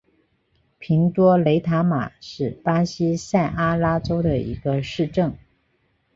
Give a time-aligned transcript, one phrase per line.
[0.79, 5.37] 平多雷塔马是巴西塞阿拉州的一个市镇。